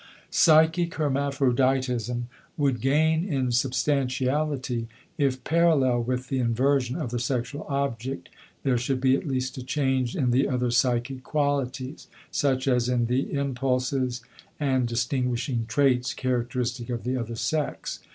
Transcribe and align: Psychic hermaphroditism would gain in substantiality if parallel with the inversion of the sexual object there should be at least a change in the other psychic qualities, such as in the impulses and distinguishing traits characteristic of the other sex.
Psychic 0.31 0.95
hermaphroditism 0.95 2.27
would 2.57 2.81
gain 2.81 3.23
in 3.23 3.51
substantiality 3.51 4.87
if 5.19 5.43
parallel 5.43 6.01
with 6.01 6.27
the 6.29 6.39
inversion 6.39 6.95
of 6.95 7.11
the 7.11 7.19
sexual 7.19 7.67
object 7.69 8.29
there 8.63 8.79
should 8.79 8.99
be 8.99 9.15
at 9.15 9.27
least 9.27 9.59
a 9.59 9.63
change 9.63 10.15
in 10.15 10.31
the 10.31 10.47
other 10.47 10.71
psychic 10.71 11.21
qualities, 11.21 12.07
such 12.31 12.67
as 12.67 12.89
in 12.89 13.05
the 13.05 13.31
impulses 13.31 14.21
and 14.59 14.87
distinguishing 14.87 15.67
traits 15.67 16.15
characteristic 16.15 16.89
of 16.89 17.03
the 17.03 17.15
other 17.15 17.35
sex. 17.35 17.99